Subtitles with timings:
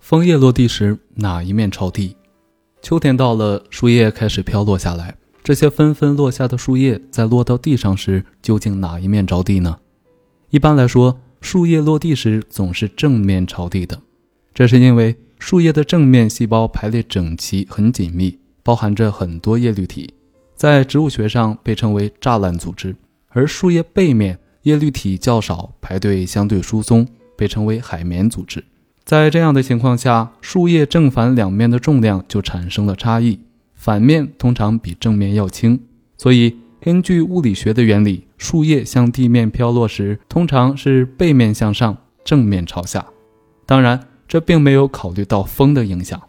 [0.00, 2.16] 枫叶落地时，哪一面朝地？
[2.80, 5.16] 秋天到了，树叶开始飘落下来。
[5.42, 9.78] 这些纷纷落下的树叶，在落到地上时，究竟哪一面着地呢？
[10.50, 14.00] 一般来说，树叶落地时总是正面朝地的。
[14.54, 20.14] 这是因为树叶的正面细胞排列整齐、很紧密，包含着很多叶绿体，
[20.54, 22.92] 在植物学上被称为栅栏组织；
[23.28, 27.06] 而树叶背面叶绿体较少，排队相对疏松，
[27.36, 28.64] 被称为海绵组织。
[29.08, 33.40] 在这样的情况下，树叶正反两面的重量就产生了差异，
[33.72, 35.80] 反面通常比正面要轻。
[36.18, 43.06] 所以，根据物理学的原理，树叶向地面飘落时，通常是背面向上，正面朝下。
[43.64, 43.98] 当然，
[44.28, 46.20] 这并没有考虑到风的影响。